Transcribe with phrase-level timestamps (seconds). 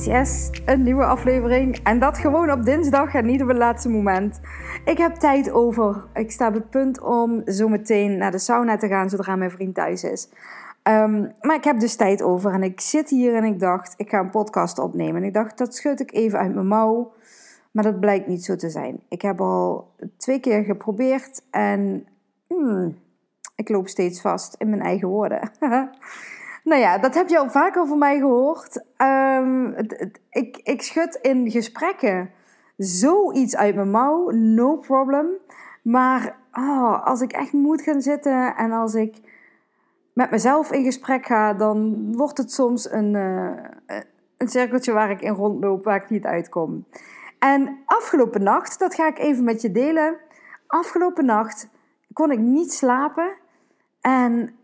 [0.00, 1.78] Yes, een nieuwe aflevering.
[1.82, 4.40] En dat gewoon op dinsdag en niet op het laatste moment.
[4.84, 6.04] Ik heb tijd over.
[6.14, 9.50] Ik sta op het punt om zo meteen naar de sauna te gaan zodra mijn
[9.50, 10.28] vriend thuis is.
[10.82, 14.10] Ehm, maar ik heb dus tijd over en ik zit hier en ik dacht, ik
[14.10, 15.16] ga een podcast opnemen.
[15.16, 17.12] En ik dacht, dat schud ik even uit mijn mouw.
[17.70, 19.00] Maar dat blijkt niet zo te zijn.
[19.08, 22.06] Ik heb al twee keer geprobeerd en
[22.46, 22.96] hmm,
[23.56, 25.50] ik loop steeds vast in mijn eigen woorden.
[26.64, 28.84] Nou ja, dat heb je al vaker van mij gehoord.
[28.96, 29.74] Um,
[30.30, 32.30] ik, ik schud in gesprekken
[32.76, 35.26] zoiets uit mijn mouw, no problem.
[35.82, 39.16] Maar oh, als ik echt moet gaan zitten en als ik
[40.12, 43.96] met mezelf in gesprek ga, dan wordt het soms een, uh,
[44.36, 46.84] een cirkeltje waar ik in rondloop, waar ik niet uitkom.
[47.38, 50.16] En afgelopen nacht, dat ga ik even met je delen.
[50.66, 51.68] Afgelopen nacht
[52.12, 53.32] kon ik niet slapen.
[54.00, 54.56] En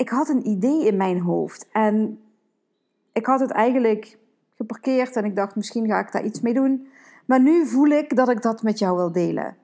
[0.00, 1.68] ik had een idee in mijn hoofd.
[1.72, 2.20] En
[3.12, 4.18] ik had het eigenlijk
[4.56, 6.88] geparkeerd en ik dacht, misschien ga ik daar iets mee doen.
[7.24, 9.56] Maar nu voel ik dat ik dat met jou wil delen.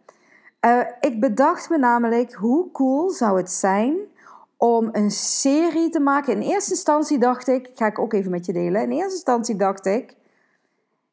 [0.61, 3.97] Uh, ik bedacht me namelijk, hoe cool zou het zijn
[4.57, 6.33] om een serie te maken.
[6.33, 8.83] In eerste instantie dacht ik, ga ik ook even met je delen.
[8.83, 10.17] In eerste instantie dacht ik,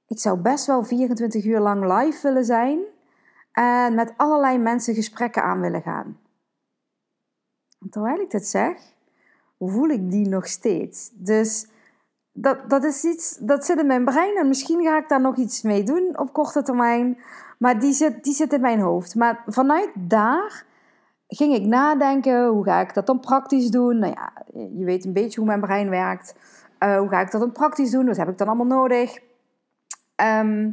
[0.07, 2.79] ik zou best wel 24 uur lang live willen zijn
[3.51, 6.17] en met allerlei mensen gesprekken aan willen gaan.
[7.79, 8.92] En terwijl ik dit zeg,
[9.69, 11.11] voel ik die nog steeds.
[11.13, 11.67] Dus
[12.31, 15.35] dat, dat is iets, dat zit in mijn brein en misschien ga ik daar nog
[15.35, 17.17] iets mee doen op korte termijn.
[17.57, 19.15] Maar die zit, die zit in mijn hoofd.
[19.15, 20.65] Maar vanuit daar
[21.27, 23.99] ging ik nadenken, hoe ga ik dat dan praktisch doen?
[23.99, 26.35] Nou ja, je weet een beetje hoe mijn brein werkt.
[26.79, 28.05] Uh, hoe ga ik dat dan praktisch doen?
[28.05, 29.19] Wat heb ik dan allemaal nodig?
[30.15, 30.71] Ehm,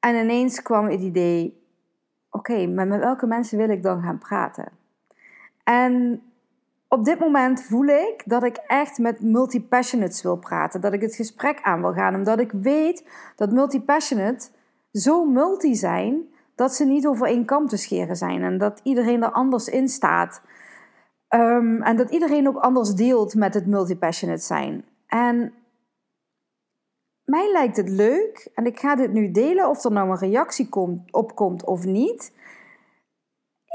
[0.00, 1.62] en ineens kwam het idee,
[2.30, 4.68] oké, maar met welke mensen wil ik dan gaan praten?
[5.64, 6.22] En
[6.88, 10.80] op dit moment voel ik dat ik echt met multipassionates wil praten.
[10.80, 12.14] Dat ik het gesprek aan wil gaan.
[12.14, 13.04] Omdat ik weet
[13.36, 14.48] dat multipassionate
[14.92, 16.22] zo multi zijn
[16.54, 18.42] dat ze niet over één kam te scheren zijn.
[18.42, 20.40] En dat iedereen er anders in staat.
[21.34, 24.84] Um, en dat iedereen ook anders deelt met het multipassionate zijn.
[25.06, 25.52] En
[27.24, 30.68] mij lijkt het leuk, en ik ga dit nu delen of er nou een reactie
[30.68, 32.32] komt, op komt of niet.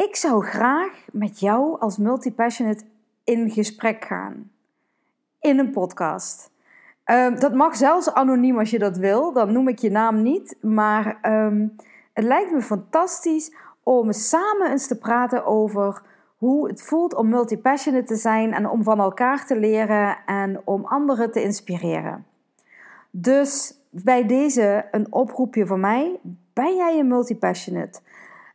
[0.08, 2.84] Ik zou graag met jou als multipassionate
[3.24, 4.52] in gesprek gaan.
[5.40, 6.52] In een podcast.
[7.04, 9.34] Ehm, dat mag zelfs anoniem als je dat wil.
[9.34, 10.58] Dan noem ik je naam niet.
[10.62, 11.68] Maar ehm,
[12.14, 16.02] het lijkt me fantastisch om samen eens te praten over
[16.38, 20.86] hoe het voelt om multipassionate te zijn en om van elkaar te leren en om
[20.86, 22.26] anderen te inspireren.
[23.12, 26.20] Dus bij deze een oproepje van mij.
[26.54, 28.00] Ben jij een multipassionate?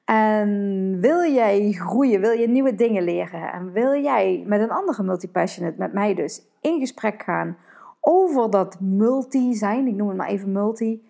[0.08, 5.02] En wil jij groeien, wil je nieuwe dingen leren en wil jij met een andere
[5.02, 7.56] multipassionate, met mij dus, in gesprek gaan
[8.00, 11.08] over dat multi zijn, ik noem het maar even multi,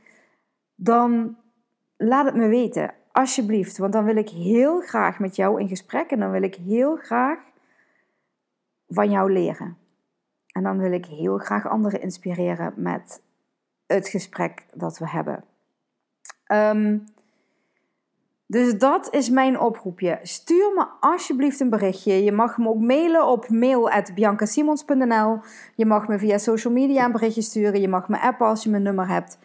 [0.75, 1.37] dan
[1.97, 3.79] laat het me weten, alsjeblieft.
[3.79, 6.97] Want dan wil ik heel graag met jou in gesprek en dan wil ik heel
[6.97, 7.39] graag
[8.89, 9.77] van jou leren.
[10.53, 13.23] En dan wil ik heel graag anderen inspireren met
[13.87, 15.45] het gesprek dat we hebben.
[16.53, 17.05] Um,
[18.51, 20.19] dus dat is mijn oproepje.
[20.23, 22.25] Stuur me alsjeblieft een berichtje.
[22.25, 25.39] Je mag me ook mailen op mail.biancasimons.nl.
[25.75, 27.81] Je mag me via social media een berichtje sturen.
[27.81, 29.39] Je mag me appen als je mijn nummer hebt.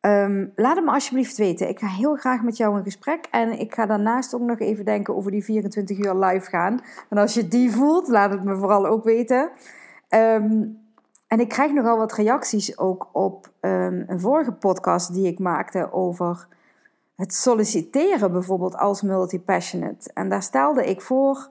[0.00, 1.68] Ehm, laat het me alsjeblieft weten.
[1.68, 3.26] Ik ga heel graag met jou in gesprek.
[3.30, 6.80] En ik ga daarnaast ook nog even denken over die 24 uur live gaan.
[7.08, 9.50] En als je die voelt, laat het me vooral ook weten.
[10.08, 10.64] Ehm,
[11.26, 15.92] en ik krijg nogal wat reacties ook op um, een vorige podcast die ik maakte
[15.92, 16.46] over
[17.22, 20.10] het solliciteren bijvoorbeeld als multipassionate.
[20.14, 21.50] En daar stelde ik voor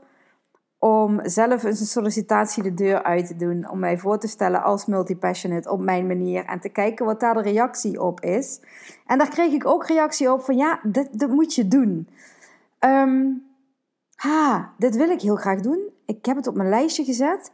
[0.79, 3.69] om zelf eens een sollicitatie de deur uit te doen.
[3.69, 6.45] Om mij voor te stellen als multipassionate op mijn manier.
[6.45, 8.61] En te kijken wat daar de reactie op is.
[9.05, 12.07] En daar kreeg ik ook reactie op van ja, dit, dit moet je doen.
[12.79, 13.43] Um,
[14.15, 15.89] ha, dit wil ik heel graag doen.
[16.05, 17.51] Ik heb het op mijn lijstje gezet.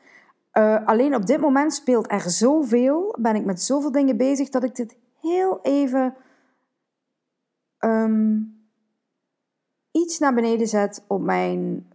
[0.53, 3.15] Uh, alleen op dit moment speelt er zoveel.
[3.19, 6.15] Ben ik met zoveel dingen bezig dat ik dit heel even
[7.87, 8.55] um,
[9.91, 11.87] iets naar beneden zet op mijn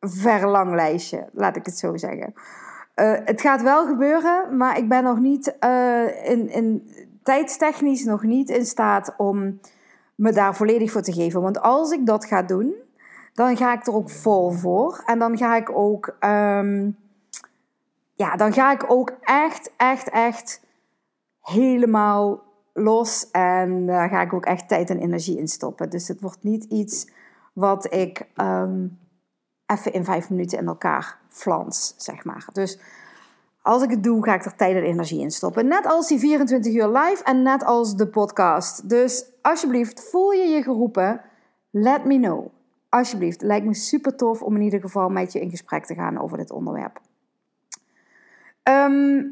[0.00, 2.34] verlanglijstje, laat ik het zo zeggen.
[2.34, 6.90] Uh, het gaat wel gebeuren, maar ik ben nog niet uh, in, in
[7.22, 9.60] tijdstechnisch nog niet in staat om
[10.14, 11.42] me daar volledig voor te geven.
[11.42, 12.74] Want als ik dat ga doen,
[13.32, 15.02] dan ga ik er ook vol voor.
[15.06, 16.90] En dan ga ik ook, ehm,
[18.14, 20.60] ja, dan ga ik ook echt, echt, echt
[21.40, 22.47] helemaal
[22.78, 23.30] los.
[23.30, 25.90] En daar ga ik ook echt tijd en energie in stoppen.
[25.90, 27.10] Dus het wordt niet iets
[27.52, 28.86] wat ik ehm,
[29.66, 32.48] even in vijf minuten in elkaar flans, zeg maar.
[32.52, 32.80] Dus
[33.62, 35.66] als ik het doe, ga ik er tijd en energie in stoppen.
[35.66, 38.88] Net als die 24 uur live en net als de podcast.
[38.88, 41.20] Dus alsjeblieft, voel je je geroepen?
[41.70, 42.46] Let me know.
[42.88, 46.18] Alsjeblieft, lijkt me super tof om in ieder geval met je in gesprek te gaan
[46.18, 47.00] over dit onderwerp.
[48.62, 49.22] Ehm,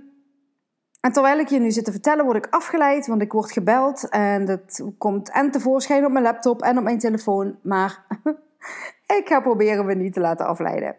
[1.06, 4.08] en terwijl ik je nu zit te vertellen, word ik afgeleid, want ik word gebeld.
[4.08, 7.58] En dat komt en tevoorschijn op mijn laptop en op mijn telefoon.
[7.62, 8.06] Maar
[9.18, 10.96] ik ga proberen me niet te laten afleiden.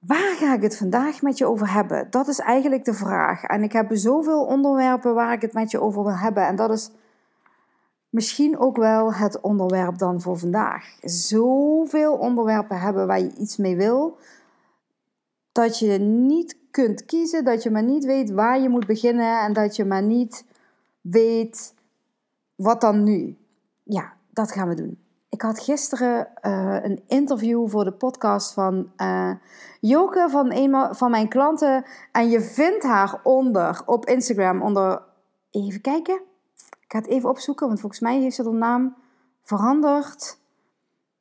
[0.00, 2.10] Waar ga ik het vandaag met je over hebben?
[2.10, 3.42] Dat is eigenlijk de vraag.
[3.42, 6.46] En ik heb zoveel onderwerpen waar ik het met je over wil hebben.
[6.46, 6.90] En dat is
[8.08, 10.96] misschien ook wel het onderwerp dan voor vandaag.
[11.00, 14.18] Zoveel onderwerpen hebben waar je iets mee wil,
[15.52, 19.52] dat je niet kunt kiezen, dat je maar niet weet waar je moet beginnen en
[19.52, 20.44] dat je maar niet
[21.00, 21.74] weet
[22.54, 23.36] wat dan nu.
[23.82, 24.98] Ja, dat gaan we doen.
[25.28, 29.32] Ik had gisteren uh, een interview voor de podcast van uh,
[29.80, 31.84] Joke van een van mijn klanten.
[32.12, 35.02] En je vindt haar onder op Instagram onder.
[35.50, 36.20] Even kijken.
[36.80, 38.96] Ik ga het even opzoeken, want volgens mij heeft ze haar naam
[39.42, 40.38] veranderd.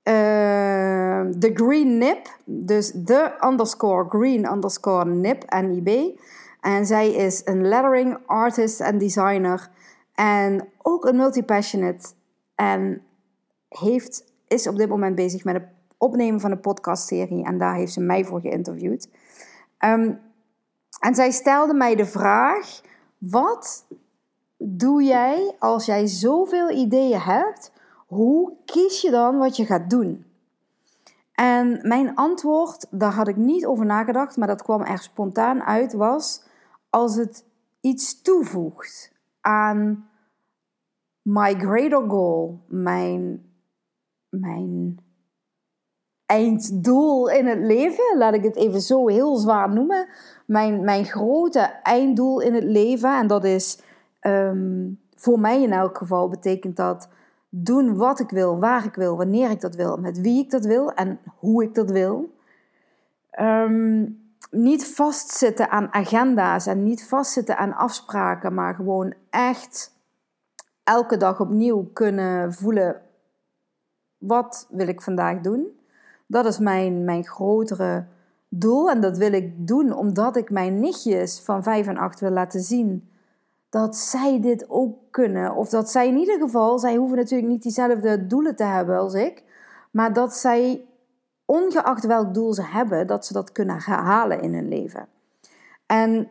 [0.07, 2.37] Uh, de Green Nip.
[2.43, 6.19] Dus de underscore green underscore nip, N-I-B.
[6.61, 9.69] En zij is een lettering artist en designer.
[10.13, 12.07] En ook een multi-passionate.
[12.55, 13.01] En
[13.69, 15.67] heeft, is op dit moment bezig met het
[15.97, 17.43] opnemen van een podcastserie.
[17.43, 19.09] En daar heeft ze mij voor geïnterviewd.
[19.77, 20.11] Ehm,
[20.99, 22.81] en zij stelde mij de vraag:
[23.17, 23.85] wat
[24.57, 27.71] doe jij als jij zoveel ideeën hebt?
[28.05, 30.25] Hoe kies je dan wat je gaat doen?
[31.33, 35.93] En mijn antwoord, daar had ik niet over nagedacht, maar dat kwam er spontaan uit,
[35.93, 36.43] was
[36.89, 37.45] als het
[37.81, 39.11] iets toevoegt
[39.41, 40.09] aan
[41.21, 43.53] my greater goal, mijn
[44.29, 44.99] mijn
[46.25, 50.07] einddoel in het leven, laat ik het even zo heel zwaar noemen.
[50.45, 53.81] Mijn, mijn grote einddoel in het leven, en dat is
[54.19, 57.09] ehm, voor mij in elk geval, betekent dat
[57.63, 60.65] doen wat ik wil, waar ik wil, wanneer ik dat wil, met wie ik dat
[60.65, 62.33] wil en hoe ik dat wil.
[63.29, 64.05] Ehm,
[64.51, 69.93] niet vastzitten aan agenda's en niet vastzitten aan afspraken, maar gewoon echt
[70.83, 73.01] elke dag opnieuw kunnen voelen
[74.17, 75.79] wat wil ik vandaag doen?
[76.27, 78.05] Dat is mijn, mijn grotere
[78.49, 78.89] doel.
[78.89, 82.61] En dat wil ik doen omdat ik mijn nichtjes van 5 en 8 wil laten
[82.61, 83.09] zien
[83.75, 85.55] dat zij dit ook kunnen.
[85.55, 89.13] Of dat zij in ieder geval, zij hoeven natuurlijk niet diezelfde doelen te hebben als
[89.13, 89.43] ik,
[89.91, 90.85] maar dat zij,
[91.45, 95.07] ongeacht welk doel ze hebben, dat ze dat kunnen halen in hun leven.
[95.85, 96.27] En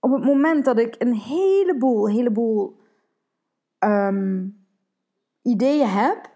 [0.00, 2.76] op het moment dat ik een heleboel, heleboel
[3.84, 4.56] um,
[5.42, 6.30] ideeën heb,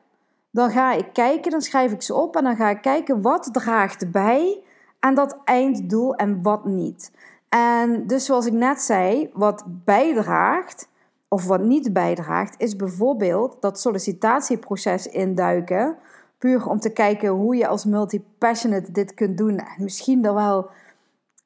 [0.51, 3.49] dan ga ik kijken, dan schrijf ik ze op en dan ga ik kijken wat
[3.53, 4.63] draagt bij
[4.99, 7.13] aan dat einddoel en wat niet.
[7.55, 10.89] En dus zoals ik net zei, wat bijdraagt
[11.29, 15.97] of wat niet bijdraagt, is bijvoorbeeld dat sollicitatieproces induiken.
[16.39, 19.59] Puur om te kijken hoe je als multi-passionate dit kunt doen.
[19.59, 20.71] En misschien er wel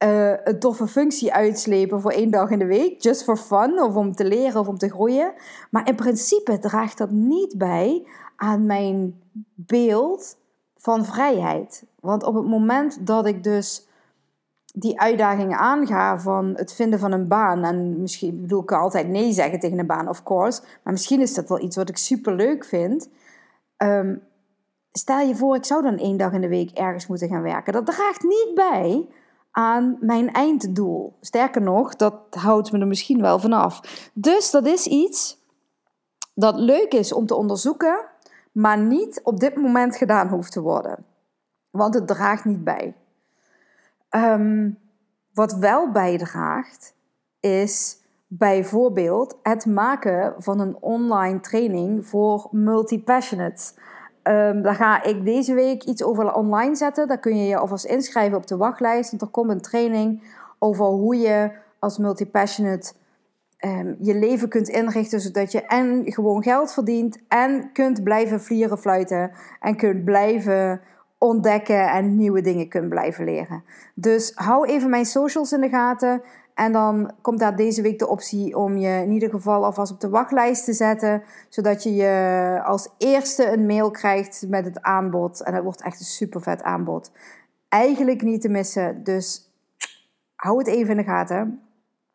[0.05, 3.03] uh, een toffe functie uitslepen voor één dag in de week.
[3.03, 5.33] Just for fun, of om te leren of om te groeien.
[5.71, 9.21] Maar in principe draagt dat niet bij aan mijn
[9.55, 10.37] beeld
[10.77, 11.85] van vrijheid.
[12.01, 13.87] Want op het moment dat ik dus
[14.79, 19.33] die uitdagingen aanga van het vinden van een baan, en misschien bedoel ik altijd nee
[19.33, 22.35] zeggen tegen een baan, of course, maar misschien is dat wel iets wat ik super
[22.35, 23.09] leuk vind.
[23.77, 24.23] Um,
[24.93, 27.73] stel je voor, ik zou dan één dag in de week ergens moeten gaan werken.
[27.73, 29.07] Dat draagt niet bij
[29.51, 31.17] aan mijn einddoel.
[31.21, 33.81] Sterker nog, dat houdt me er misschien wel vanaf.
[34.15, 35.39] Dus dat is iets
[36.35, 38.05] dat leuk is om te onderzoeken,
[38.53, 41.05] maar niet op dit moment gedaan hoeft te worden.
[41.71, 42.95] Want het draagt niet bij.
[44.17, 44.71] Ehm,
[45.35, 46.95] wat wel bijdraagt,
[47.41, 53.75] is bijvoorbeeld het maken van een online training voor multi-passionates.
[54.23, 57.09] Um, daar ga ik deze week iets over online zetten.
[57.09, 59.11] Daar kun je je alvast inschrijven op de wachtlijst.
[59.11, 60.23] Want er komt een training
[60.59, 62.93] over hoe je als multi-passionate
[63.57, 68.79] Ehm, je leven kunt inrichten zodat je en gewoon geld verdient en kunt blijven vlieren,
[68.79, 69.31] fluiten
[69.61, 70.81] en kunt blijven
[71.19, 73.65] ontdekken en nieuwe dingen kunt blijven leren.
[73.95, 76.23] Dus hou even mijn socials in de gaten
[76.55, 80.01] En dan komt daar deze week de optie om je in ieder geval alvast op
[80.01, 81.23] de wachtlijst te zetten.
[81.49, 85.43] Zodat je, je als eerste een mail krijgt met het aanbod.
[85.43, 87.11] En dat wordt echt een super vet aanbod.
[87.69, 89.05] Eigenlijk niet te missen.
[89.05, 89.51] Dus
[90.35, 91.61] hou het even in de gaten.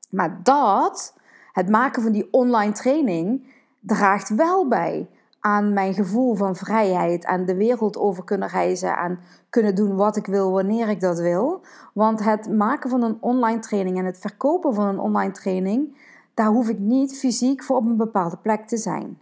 [0.09, 1.15] Maar dat,
[1.51, 5.07] het maken van die online training, draagt wel bij
[5.41, 9.19] aan mijn gevoel van vrijheid, aan de wereld over kunnen reizen, aan
[9.49, 11.61] kunnen doen wat ik wil, wanneer ik dat wil.
[11.93, 15.97] Want het maken van een online training en het verkopen van een online training,
[16.33, 19.19] daar hoef ik niet fysiek voor op een bepaalde plek te zijn.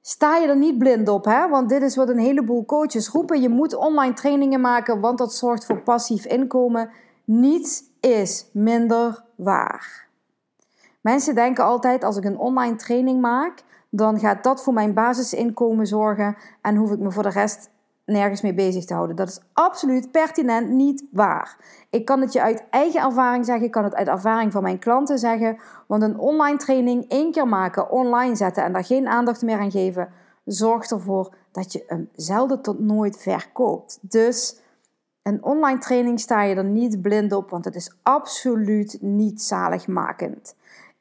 [0.00, 1.48] Sta je er niet blind op, hè?
[1.48, 3.40] want dit is wat een heleboel coaches roepen.
[3.40, 6.90] Je moet online trainingen maken, want dat zorgt voor passief inkomen.
[7.24, 10.08] Niets is minder waar.
[11.00, 13.64] Mensen denken altijd: als ik een online training maak,
[13.96, 17.70] dan gaat dat voor mijn basisinkomen zorgen en hoef ik me voor de rest
[18.04, 19.16] nergens mee bezig te houden.
[19.16, 21.56] Dat is absoluut pertinent niet waar.
[21.90, 24.78] Ik kan het je uit eigen ervaring zeggen, ik kan het uit ervaring van mijn
[24.78, 29.42] klanten zeggen, want een online training één keer maken, online zetten en daar geen aandacht
[29.42, 30.08] meer aan geven,
[30.44, 33.98] zorgt ervoor dat je hem zelden tot nooit verkoopt.
[34.00, 34.60] Dus
[35.22, 40.54] een online training sta je er niet blind op, want het is absoluut niet zaligmakend.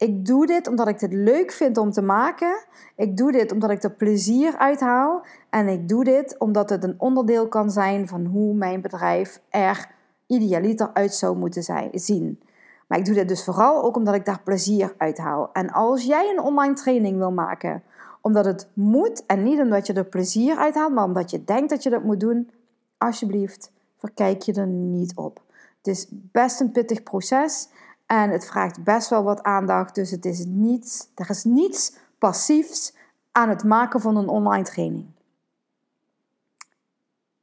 [0.04, 2.66] Ik doe dit omdat ik het leuk vind om te maken.
[2.96, 5.26] Ik doe dit omdat ik er plezier uit haal.
[5.50, 9.90] En ik doe dit omdat het een onderdeel kan zijn van hoe mijn bedrijf er
[10.28, 12.40] idealiter uit zou moeten zijn, zien.
[12.88, 15.50] Maar ik doe dit dus vooral ook omdat ik daar plezier uit haal.
[15.54, 17.84] En als jij een online training wil maken,
[18.22, 21.70] omdat het moet en niet omdat je er plezier uit haalt, maar omdat je denkt
[21.70, 22.50] dat je dat moet doen,
[22.98, 25.42] alsjeblieft, verkijk je er niet op.
[25.78, 27.70] Het is best een pittig proces.
[28.06, 29.96] En het vraagt best wel wat aandacht.
[29.96, 32.96] Dus het is niets, er is niets passiefs
[33.32, 35.06] aan het maken van een online training.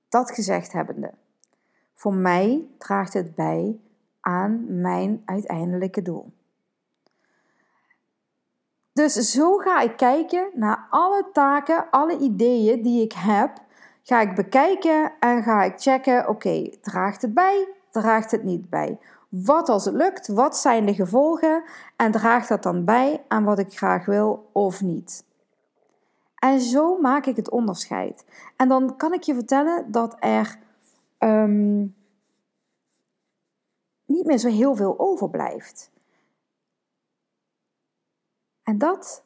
[0.08, 1.14] Dat gezegd hebbende,
[1.94, 3.80] voor mij draagt het bij
[4.20, 6.32] aan mijn uiteindelijke doel.
[8.92, 13.52] Dus zo ga ik kijken naar alle taken, alle ideeën die ik heb.
[14.02, 17.68] Ga ik bekijken en ga ik checken: oké, draagt het bij?
[17.90, 18.98] Draagt het niet bij?
[19.30, 20.28] Wat als het lukt?
[20.28, 21.64] Wat zijn de gevolgen?
[21.96, 25.24] En draagt dat dan bij aan wat ik graag wil of niet?
[26.34, 28.24] En zo maak ik het onderscheid.
[28.56, 30.58] En dan kan ik je vertellen dat er
[31.18, 31.94] um,
[34.04, 35.90] niet meer zo heel veel overblijft.
[38.62, 39.24] En dat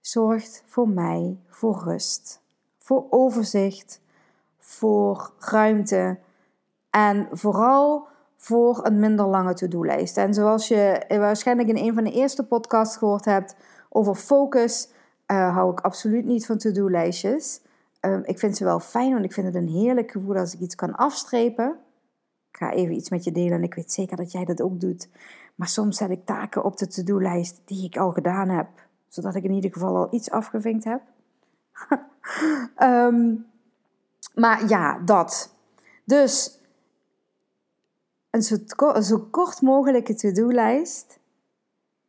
[0.00, 2.40] zorgt voor mij voor rust,
[2.78, 4.00] voor overzicht,
[4.58, 6.18] voor ruimte
[6.90, 8.10] en vooral
[8.42, 10.16] voor een minder lange to-do-lijst.
[10.16, 13.56] En zoals je waarschijnlijk in een van de eerste podcasts gehoord hebt
[13.88, 14.88] over focus,
[15.26, 17.60] uh, hou ik absoluut niet van to-do-lijstjes.
[18.00, 20.60] Ehm, ik vind ze wel fijn, want ik vind het een heerlijk gevoel als ik
[20.60, 21.78] iets kan afstrepen.
[22.50, 24.80] Ik ga even iets met je delen en ik weet zeker dat jij dat ook
[24.80, 25.08] doet.
[25.54, 28.68] Maar soms zet ik taken op de to-do-lijst die ik al gedaan heb,
[29.08, 31.00] zodat ik in ieder geval al iets afgevinkt heb.
[32.78, 33.46] um,
[34.42, 35.54] maar ja, dat.
[36.04, 36.60] Dus
[38.32, 41.18] een zo, kort mogelijke to-do-lijst.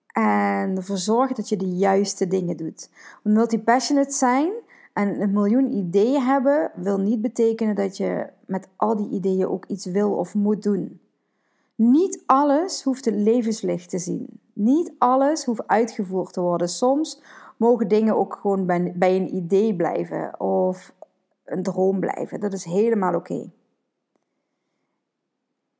[0.07, 2.89] En ervoor zorgen dat je de juiste dingen doet.
[3.23, 4.51] Multi-passionate zijn
[4.93, 9.65] en een miljoen ideeën hebben, wil niet betekenen dat je met al die ideeën ook
[9.65, 10.99] iets wil of moet doen.
[11.75, 14.27] Niet alles hoeft het levenslicht te zien.
[14.53, 16.69] Niet alles hoeft uitgevoerd te worden.
[16.69, 17.21] Soms
[17.57, 18.65] mogen dingen ook gewoon
[18.95, 20.93] bij een idee blijven of
[21.45, 22.39] een droom blijven.
[22.39, 23.49] Dat is helemaal oké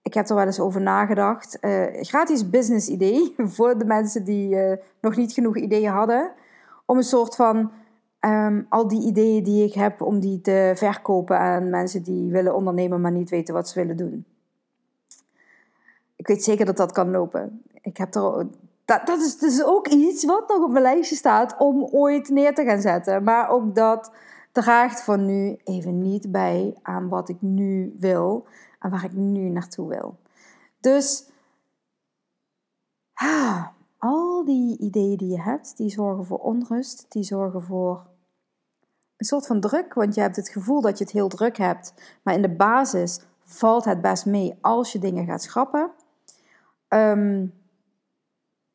[0.03, 1.57] ik heb er wel eens over nagedacht.
[1.62, 6.31] Uh, gratis business idee voor de mensen die uh, nog niet genoeg ideeën hadden.
[6.86, 7.72] Om een soort van
[8.19, 12.55] um, al die ideeën die ik heb, om die te verkopen aan mensen die willen
[12.55, 14.25] ondernemen, maar niet weten wat ze willen doen.
[16.15, 17.63] Ik weet zeker dat dat kan lopen.
[17.81, 18.48] Ik heb er,
[18.86, 22.53] dat, dat is dus ook iets wat nog op mijn lijstje staat om ooit neer
[22.53, 23.24] te gaan zetten.
[23.24, 24.12] Maar ook dat
[24.51, 28.45] draagt van nu even niet bij aan wat ik nu wil
[28.90, 30.18] waar ik nu naartoe wil.
[30.80, 31.32] Dus
[33.98, 38.08] al die ideeën die je hebt, die zorgen voor onrust, die zorgen voor
[39.18, 41.94] een soort van druk, want je hebt het gevoel dat je het heel druk hebt,
[42.24, 45.92] maar in de basis valt het best mee als je dingen gaat schrappen.
[46.88, 47.48] Ehm,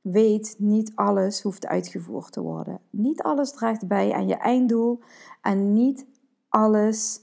[0.00, 2.80] weet, niet alles hoeft uitgevoerd te worden.
[2.90, 5.00] Niet alles draagt bij aan je einddoel
[5.42, 6.06] en niet
[6.48, 7.20] alles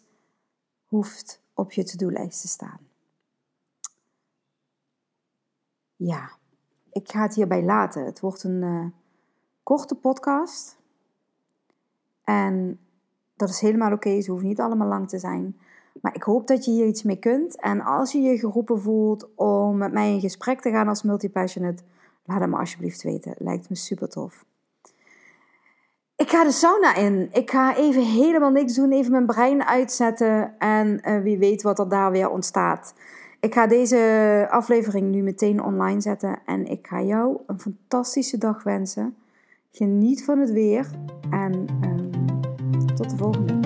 [0.85, 2.79] hoeft op je to-do-lijst te staan.
[5.95, 6.31] Ja,
[6.91, 8.05] ik ga het hierbij laten.
[8.05, 8.85] Het wordt een uh,
[9.63, 10.77] korte podcast.
[12.23, 12.79] En
[13.35, 15.59] dat is helemaal oké, ze hoeven niet allemaal lang te zijn.
[16.01, 17.61] Maar ik hoop dat je hier iets mee kunt.
[17.61, 21.83] En als je je geroepen voelt om met mij in gesprek te gaan als multipassionate,
[22.23, 23.35] laat het me alsjeblieft weten.
[23.37, 24.45] Lijkt me super tof.
[26.35, 27.29] Ga de sauna in.
[27.31, 31.79] Ik ga even helemaal niks doen, even mijn brein uitzetten en uh, wie weet wat
[31.79, 32.93] er daar weer ontstaat.
[33.39, 38.63] Ik ga deze aflevering nu meteen online zetten en ik ga jou een fantastische dag
[38.63, 39.15] wensen.
[39.71, 40.87] Geniet van het weer
[41.29, 43.64] en uh, tot de volgende.